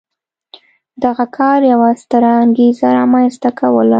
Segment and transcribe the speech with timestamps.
[1.03, 3.89] دغه کار یوه ستره انګېزه رامنځته کوله.